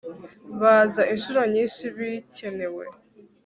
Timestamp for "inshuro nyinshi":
1.13-1.83